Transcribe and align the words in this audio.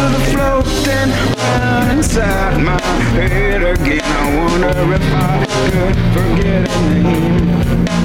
feel 0.00 0.10
the 0.12 0.24
floating 0.30 1.10
around 1.38 1.90
inside 1.98 2.62
my 2.62 2.80
head 3.12 3.62
again. 3.62 4.00
I 4.02 4.36
wonder 4.36 4.94
if 4.94 5.02
I 5.12 5.44
could 5.70 5.96
forget 6.14 6.70
her 6.70 7.02
name. 7.02 7.99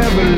never 0.00 0.37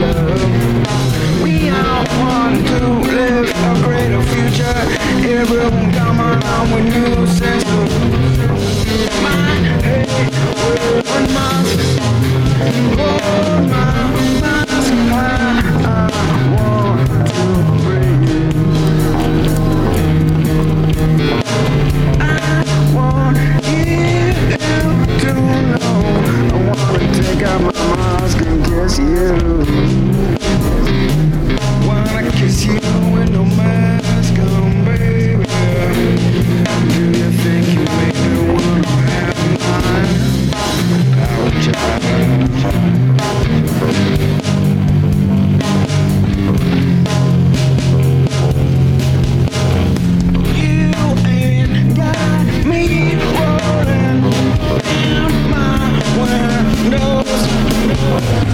you. 29.21 30.00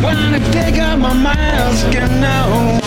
Wanna 0.02 0.40
take 0.52 0.78
off 0.80 0.98
my 0.98 1.14
mask 1.14 1.94
and 1.94 2.20
know 2.20 2.80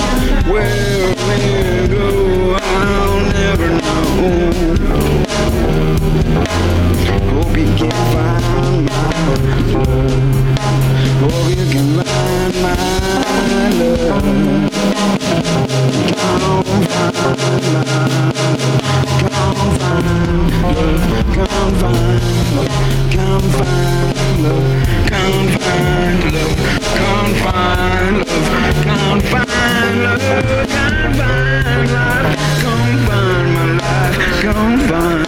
where 0.51 1.07
we 1.27 1.87
go, 1.87 2.57
I'll 2.61 3.21
never 3.33 3.69
know. 3.69 5.08